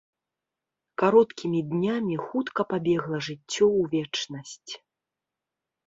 [1.01, 4.71] Кароткімі днямі хутка пабегла жыццё ў вечнасць.